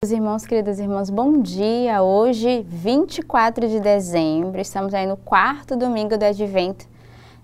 [0.00, 2.00] Queridos irmãos, queridas irmãs, bom dia!
[2.04, 6.86] Hoje, 24 de dezembro, estamos aí no quarto domingo do Advento,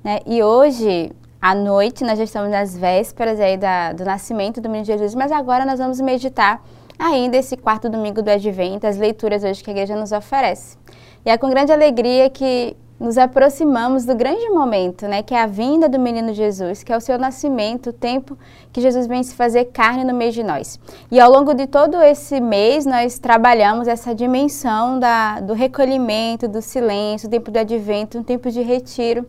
[0.05, 0.21] né?
[0.25, 1.11] E hoje,
[1.43, 5.33] à noite, nós já estamos nas vésperas aí da, do nascimento do menino Jesus, mas
[5.33, 6.63] agora nós vamos meditar
[6.97, 10.79] ainda esse quarto domingo do Advento, as leituras hoje que a igreja nos oferece.
[11.27, 15.47] E é com grande alegria que nos aproximamos do grande momento, né, que é a
[15.47, 18.39] vinda do menino Jesus, que é o seu nascimento, o tempo
[18.73, 20.79] que Jesus vem se fazer carne no meio de nós.
[21.11, 26.63] E ao longo de todo esse mês, nós trabalhamos essa dimensão da, do recolhimento, do
[26.63, 29.27] silêncio, o tempo do advento, um tempo de retiro.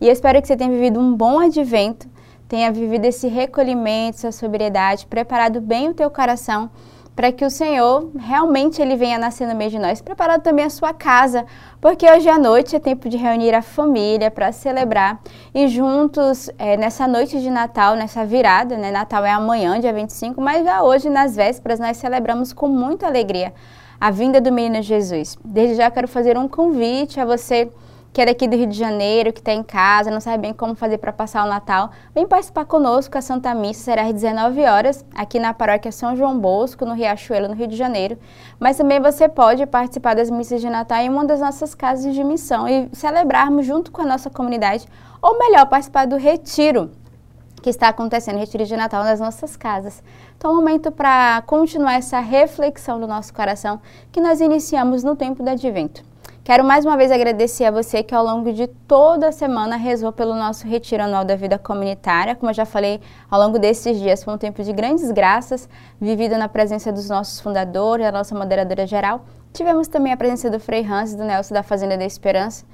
[0.00, 2.08] E eu espero que você tenha vivido um bom advento,
[2.48, 6.70] tenha vivido esse recolhimento, essa sobriedade, preparado bem o teu coração
[7.18, 10.70] para que o Senhor realmente ele venha nascer no meio de nós, preparado também a
[10.70, 11.44] sua casa,
[11.80, 15.18] porque hoje à noite é tempo de reunir a família para celebrar
[15.52, 18.92] e juntos é, nessa noite de Natal, nessa virada, né?
[18.92, 23.52] Natal é amanhã, dia 25, mas já hoje nas vésperas nós celebramos com muita alegria
[24.00, 25.36] a vinda do menino Jesus.
[25.44, 27.68] Desde já quero fazer um convite a você
[28.12, 30.74] que é daqui do Rio de Janeiro, que está em casa, não sabe bem como
[30.74, 33.16] fazer para passar o Natal, vem participar conosco.
[33.16, 37.48] A Santa Missa será às 19 horas, aqui na paróquia São João Bosco, no Riachuelo,
[37.48, 38.18] no Rio de Janeiro.
[38.58, 42.24] Mas também você pode participar das missas de Natal em uma das nossas casas de
[42.24, 44.86] missão e celebrarmos junto com a nossa comunidade,
[45.22, 46.90] ou melhor, participar do retiro
[47.62, 50.02] que está acontecendo, retiro de Natal nas nossas casas.
[50.36, 53.80] Então, é um momento para continuar essa reflexão do nosso coração
[54.12, 56.07] que nós iniciamos no tempo do Advento.
[56.48, 60.10] Quero mais uma vez agradecer a você que ao longo de toda a semana rezou
[60.10, 62.34] pelo nosso Retiro Anual da Vida Comunitária.
[62.34, 65.68] Como eu já falei, ao longo desses dias foi um tempo de grandes graças,
[66.00, 69.26] vivido na presença dos nossos fundadores, a nossa moderadora geral.
[69.52, 72.64] Tivemos também a presença do Frei Hans e do Nelson da Fazenda da Esperança,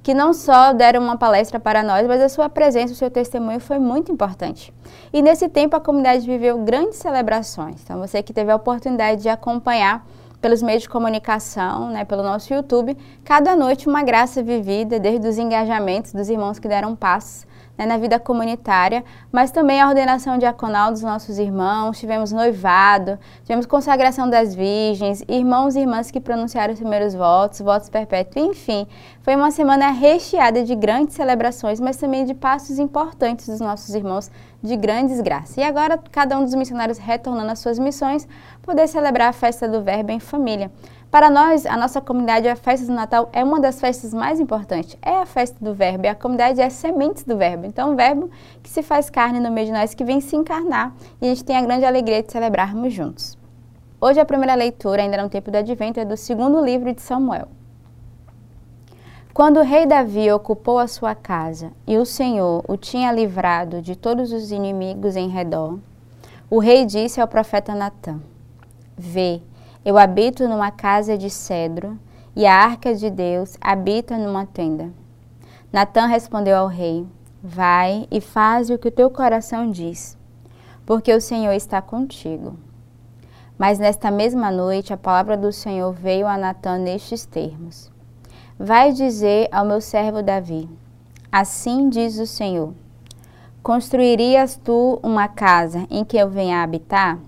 [0.00, 3.58] que não só deram uma palestra para nós, mas a sua presença, o seu testemunho
[3.58, 4.72] foi muito importante.
[5.12, 7.82] E nesse tempo a comunidade viveu grandes celebrações.
[7.82, 10.06] Então você que teve a oportunidade de acompanhar
[10.44, 15.38] pelos meios de comunicação, né, pelo nosso YouTube, cada noite uma graça vivida, desde os
[15.38, 17.46] engajamentos dos irmãos que deram passos
[17.76, 23.66] né, na vida comunitária, mas também a ordenação diaconal dos nossos irmãos, tivemos noivado, tivemos
[23.66, 28.86] consagração das virgens, irmãos e irmãs que pronunciaram os primeiros votos, votos perpétuos, enfim,
[29.22, 34.30] foi uma semana recheada de grandes celebrações, mas também de passos importantes dos nossos irmãos
[34.62, 35.56] de grandes graças.
[35.58, 38.26] E agora, cada um dos missionários retornando às suas missões,
[38.62, 40.70] poder celebrar a festa do Verbo em família.
[41.14, 44.98] Para nós, a nossa comunidade, a festa do Natal é uma das festas mais importantes.
[45.00, 47.66] É a festa do Verbo, e a comunidade é sementes do Verbo.
[47.66, 48.28] Então, o Verbo
[48.60, 50.92] que se faz carne no meio de nós, que vem se encarnar,
[51.22, 53.38] e a gente tem a grande alegria de celebrarmos juntos.
[54.00, 57.46] Hoje, a primeira leitura, ainda no tempo do Advento, é do segundo livro de Samuel.
[59.32, 63.94] Quando o rei Davi ocupou a sua casa e o Senhor o tinha livrado de
[63.94, 65.78] todos os inimigos em redor,
[66.50, 68.18] o rei disse ao profeta Natã:
[68.98, 69.40] Vê,
[69.84, 71.98] eu habito numa casa de cedro,
[72.34, 74.90] e a arca de Deus habita numa tenda.
[75.72, 77.06] Natã respondeu ao rei:
[77.42, 80.16] Vai e faz o que o teu coração diz,
[80.86, 82.56] porque o Senhor está contigo.
[83.58, 87.92] Mas nesta mesma noite a palavra do Senhor veio a Natã nestes termos:
[88.58, 90.68] Vai dizer ao meu servo Davi:
[91.30, 92.72] Assim diz o Senhor:
[93.62, 97.18] Construirias tu uma casa em que eu venha habitar?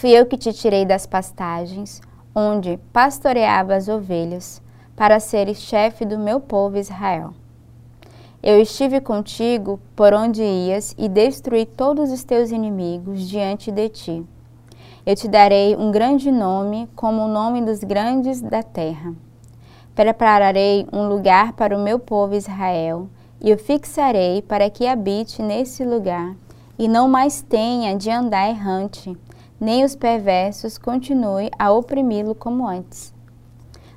[0.00, 2.00] Fui eu que te tirei das pastagens,
[2.34, 4.62] onde pastoreava as ovelhas,
[4.96, 7.34] para seres chefe do meu povo Israel.
[8.42, 14.24] Eu estive contigo por onde ias e destruí todos os teus inimigos diante de ti.
[15.04, 19.12] Eu te darei um grande nome, como o nome dos grandes da terra.
[19.94, 23.06] Prepararei um lugar para o meu povo Israel,
[23.38, 26.34] e o fixarei para que habite nesse lugar,
[26.78, 29.14] e não mais tenha de andar errante
[29.60, 33.12] nem os perversos continuem a oprimi-lo como antes.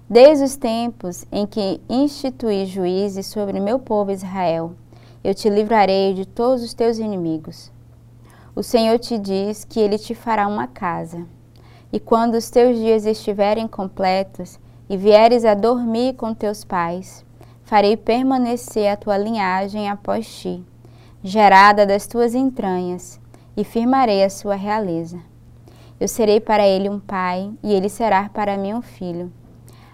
[0.09, 4.73] Desde os tempos em que instituí juízes sobre meu povo Israel,
[5.23, 7.71] eu te livrarei de todos os teus inimigos.
[8.53, 11.25] O Senhor te diz que ele te fará uma casa.
[11.93, 14.59] E quando os teus dias estiverem completos
[14.89, 17.25] e vieres a dormir com teus pais,
[17.63, 20.61] farei permanecer a tua linhagem após ti,
[21.23, 23.19] gerada das tuas entranhas,
[23.55, 25.19] e firmarei a sua realeza.
[26.03, 29.31] Eu serei para ele um pai, e ele será para mim um filho.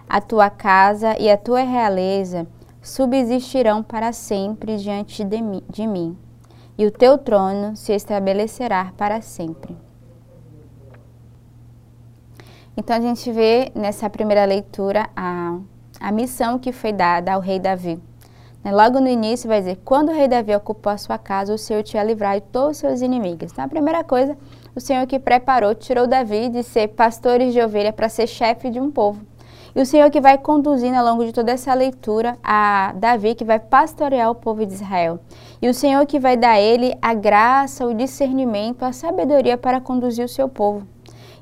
[0.08, 2.48] A tua casa e a tua realeza
[2.82, 6.18] subsistirão para sempre diante de mim, de mim
[6.80, 9.76] e o teu trono se estabelecerá para sempre.
[12.74, 15.58] Então a gente vê nessa primeira leitura a,
[16.00, 18.00] a missão que foi dada ao rei Davi.
[18.64, 21.58] Né, logo no início vai dizer, quando o rei Davi ocupou a sua casa, o
[21.58, 23.52] Senhor te ia livrar de todos os seus inimigos.
[23.52, 24.34] Então a primeira coisa
[24.74, 28.80] o Senhor que preparou, tirou Davi de ser pastores de ovelha para ser chefe de
[28.80, 29.20] um povo.
[29.74, 33.44] E o Senhor que vai conduzindo ao longo de toda essa leitura a Davi, que
[33.44, 35.20] vai pastorear o povo de Israel.
[35.62, 39.80] E o Senhor que vai dar a ele a graça, o discernimento, a sabedoria para
[39.80, 40.86] conduzir o seu povo.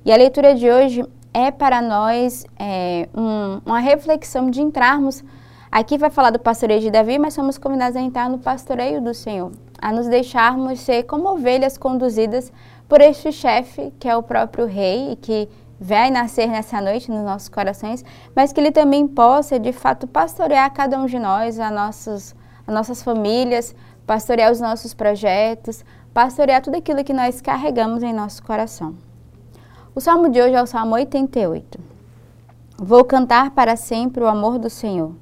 [0.05, 5.25] E a leitura de hoje é para nós é, um, uma reflexão de entrarmos.
[5.71, 9.15] Aqui vai falar do pastoreio de Davi, mas somos convidados a entrar no pastoreio do
[9.15, 12.53] Senhor, a nos deixarmos ser como ovelhas conduzidas
[12.89, 15.49] por este chefe, que é o próprio rei, e que
[15.79, 18.05] vai nascer nessa noite nos nossos corações,
[18.35, 22.35] mas que ele também possa, de fato, pastorear cada um de nós, a, nossos,
[22.67, 23.75] a nossas famílias,
[24.07, 28.97] pastorear os nossos projetos, pastorear tudo aquilo que nós carregamos em nosso coração.
[29.95, 31.79] O salmo de hoje é o Salmo 88.
[32.77, 35.13] Vou cantar para sempre o amor do Senhor.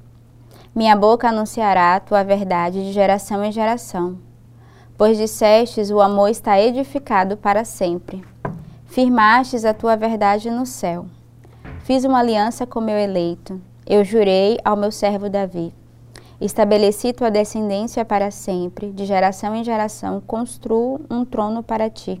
[0.73, 4.26] Minha boca anunciará a tua verdade de geração em geração.
[4.97, 8.25] Pois dissestes, o amor está edificado para sempre.
[8.87, 11.05] Firmastes a tua verdade no céu.
[11.81, 13.61] Fiz uma aliança com meu eleito.
[13.85, 15.71] Eu jurei ao meu servo Davi.
[16.41, 22.19] Estabeleci tua descendência para sempre, de geração em geração construo um trono para ti.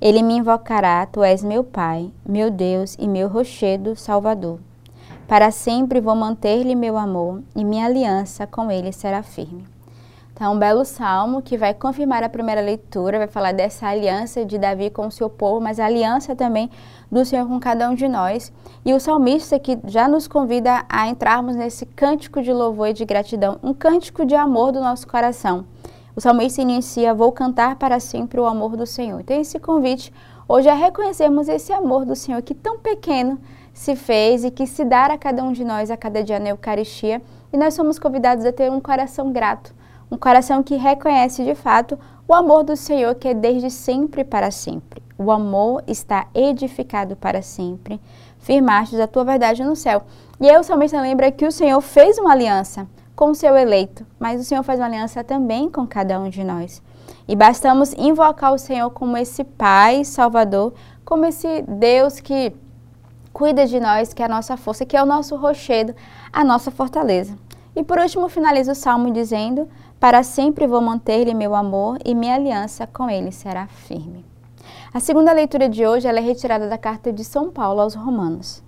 [0.00, 4.58] Ele me invocará, tu és meu Pai, meu Deus e meu rochedo salvador.
[5.28, 9.64] Para sempre vou manter-lhe meu amor e minha aliança com ele será firme.
[10.34, 14.56] Então, um belo salmo que vai confirmar a primeira leitura, vai falar dessa aliança de
[14.56, 16.70] Davi com o seu povo, mas a aliança também
[17.10, 18.50] do Senhor com cada um de nós.
[18.82, 23.04] E o salmista que já nos convida a entrarmos nesse cântico de louvor e de
[23.04, 25.66] gratidão, um cântico de amor do nosso coração.
[26.16, 29.20] O salmista inicia: Vou cantar para sempre o amor do Senhor.
[29.20, 30.10] Então, esse convite
[30.48, 33.38] hoje é reconhecermos esse amor do Senhor que tão pequeno
[33.74, 36.48] se fez e que se dá a cada um de nós a cada dia na
[36.48, 37.20] Eucaristia.
[37.52, 39.74] E nós somos convidados a ter um coração grato
[40.12, 41.98] um coração que reconhece de fato
[42.28, 45.02] o amor do Senhor que é desde sempre para sempre.
[45.16, 47.98] O amor está edificado para sempre.
[48.38, 50.02] Firmastes a tua verdade no céu.
[50.38, 52.86] E aí o salmista lembra que o Senhor fez uma aliança
[53.16, 56.44] com o seu eleito, mas o Senhor faz uma aliança também com cada um de
[56.44, 56.82] nós.
[57.26, 60.74] E bastamos invocar o Senhor como esse Pai Salvador,
[61.06, 62.52] como esse Deus que
[63.32, 65.94] cuida de nós, que é a nossa força, que é o nosso rochedo,
[66.30, 67.34] a nossa fortaleza.
[67.74, 69.68] E por último, finaliza o salmo dizendo:
[70.02, 74.24] para sempre vou manter-lhe meu amor e minha aliança com ele será firme.
[74.92, 78.64] A segunda leitura de hoje é retirada da carta de São Paulo aos Romanos.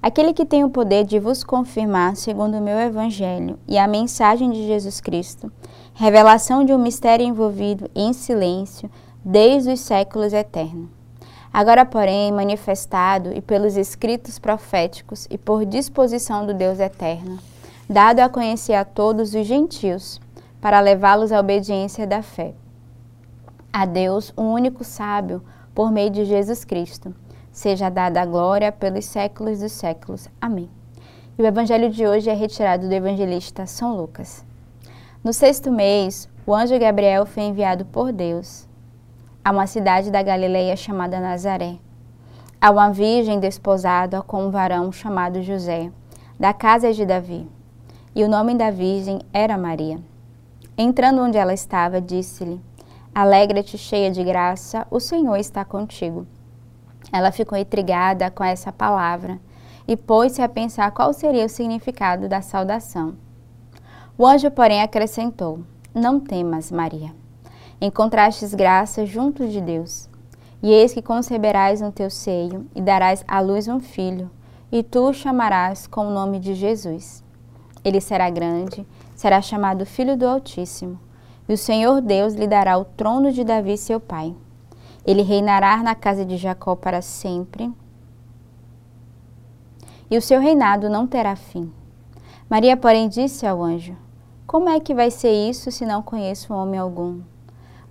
[0.00, 4.50] Aquele que tem o poder de vos confirmar, segundo o meu evangelho e a mensagem
[4.50, 5.52] de Jesus Cristo,
[5.92, 8.90] revelação de um mistério envolvido em silêncio
[9.22, 10.88] desde os séculos eternos.
[11.52, 17.38] Agora, porém, manifestado e pelos escritos proféticos e por disposição do Deus eterno,
[17.86, 20.24] dado a conhecer a todos os gentios,
[20.64, 22.54] para levá-los à obediência da fé.
[23.70, 25.44] A Deus, o único sábio,
[25.74, 27.14] por meio de Jesus Cristo,
[27.52, 30.26] seja dada a glória pelos séculos dos séculos.
[30.40, 30.70] Amém.
[31.36, 34.42] E o evangelho de hoje é retirado do evangelista São Lucas.
[35.22, 38.66] No sexto mês, o anjo Gabriel foi enviado por Deus
[39.44, 41.76] a uma cidade da Galileia chamada Nazaré,
[42.58, 45.92] a uma virgem desposada com um varão chamado José,
[46.40, 47.46] da casa de Davi.
[48.16, 50.00] E o nome da virgem era Maria.
[50.76, 52.60] Entrando onde ela estava, disse-lhe:
[53.14, 56.26] Alegra-te, cheia de graça, o Senhor está contigo.
[57.12, 59.38] Ela ficou intrigada com essa palavra
[59.86, 63.14] e pôs-se a pensar qual seria o significado da saudação.
[64.18, 65.60] O anjo, porém, acrescentou:
[65.94, 67.14] Não temas, Maria.
[67.80, 70.08] Encontrastes graça junto de Deus.
[70.62, 74.30] E eis que conceberás no teu seio e darás à luz um filho,
[74.72, 77.23] e tu o chamarás com o nome de Jesus.
[77.84, 80.98] Ele será grande será chamado Filho do Altíssimo,
[81.48, 84.34] e o Senhor Deus lhe dará o trono de Davi, seu pai.
[85.06, 87.70] Ele reinará na casa de Jacó para sempre,
[90.10, 91.72] e o seu reinado não terá fim.
[92.48, 93.96] Maria, porém, disse ao anjo:
[94.46, 97.20] Como é que vai ser isso se não conheço homem algum?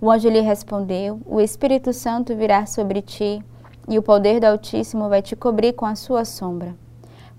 [0.00, 3.42] O anjo lhe respondeu: O Espírito Santo virá sobre ti,
[3.88, 6.74] e o poder do Altíssimo vai te cobrir com a sua sombra.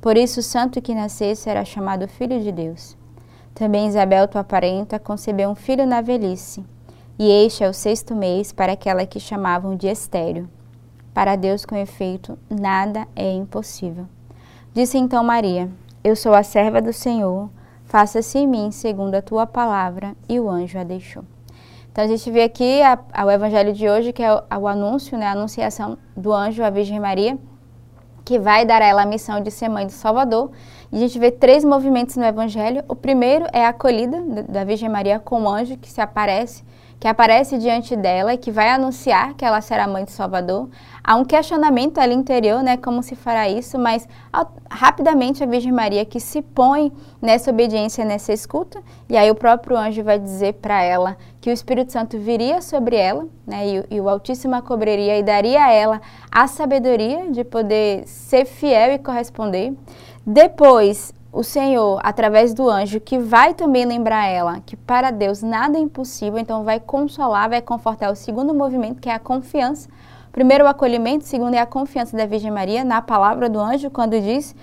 [0.06, 2.96] Por isso, o santo que nascer será chamado Filho de Deus.
[3.56, 6.64] Também Isabel, tua parenta, concebeu um filho na velhice,
[7.18, 10.48] e este é o sexto mês para aquela que chamavam de estéreo.
[11.12, 14.06] Para Deus, com efeito, nada é impossível.
[14.76, 15.72] Disse então Maria:
[16.04, 17.50] Eu sou a serva do Senhor,
[17.86, 21.24] faça-se em mim segundo a tua palavra, e o anjo a deixou.
[21.92, 22.82] Então a gente vê aqui
[23.26, 26.70] o evangelho de hoje, que é o, o anúncio, né, a anunciação do anjo à
[26.70, 27.40] Virgem Maria,
[28.26, 30.52] que vai dar a ela a missão de ser mãe do Salvador.
[30.96, 32.82] A gente vê três movimentos no Evangelho.
[32.88, 36.64] O primeiro é a acolhida da Virgem Maria com o anjo que se aparece,
[37.02, 40.70] que aparece diante dela e que vai anunciar que ela será mãe de Salvador.
[41.04, 44.08] Há um questionamento ali interior, né, como se fará isso, mas
[44.72, 49.76] rapidamente a Virgem Maria que se põe nessa obediência, nessa escuta, e aí o próprio
[49.76, 54.00] anjo vai dizer para ela que o Espírito Santo viria sobre ela, né, e, e
[54.00, 58.98] o Altíssimo a cobriria e daria a ela a sabedoria de poder ser fiel e
[58.98, 59.74] corresponder.
[60.26, 65.78] Depois, o Senhor, através do anjo, que vai também lembrar ela que para Deus nada
[65.78, 69.88] é impossível, então vai consolar, vai confortar o segundo movimento, que é a confiança.
[70.32, 74.20] Primeiro, o acolhimento, segundo, é a confiança da Virgem Maria na palavra do anjo, quando
[74.20, 74.56] diz: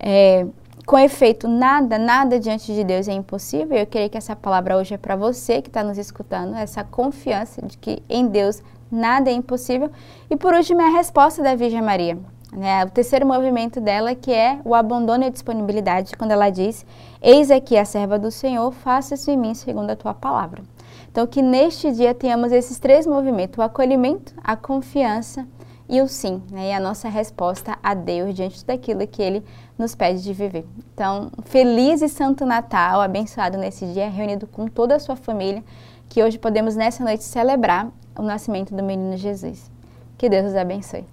[0.00, 0.46] é,
[0.86, 3.76] com efeito, nada, nada diante de Deus é impossível.
[3.76, 7.60] Eu queria que essa palavra hoje é para você que está nos escutando, essa confiança
[7.60, 9.90] de que em Deus nada é impossível.
[10.30, 12.18] E por último, é a resposta da Virgem Maria.
[12.52, 12.84] Né?
[12.84, 16.84] O terceiro movimento dela que é o abandono e a disponibilidade, quando ela diz:
[17.20, 20.62] Eis aqui a serva do Senhor, faça-se em mim segundo a tua palavra.
[21.10, 25.46] Então, que neste dia tenhamos esses três movimentos: o acolhimento, a confiança
[25.88, 26.70] e o sim, né?
[26.70, 29.42] e a nossa resposta a Deus diante daquilo que Ele
[29.78, 30.66] nos pede de viver.
[30.94, 35.64] Então, feliz e santo Natal, abençoado nesse dia, reunido com toda a sua família,
[36.08, 39.70] que hoje podemos nessa noite celebrar o nascimento do menino Jesus.
[40.16, 41.04] Que Deus os abençoe.